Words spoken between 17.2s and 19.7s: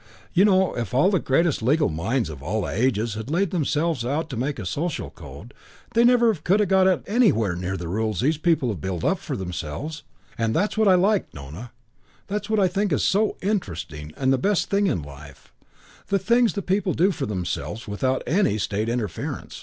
themselves without any State interference.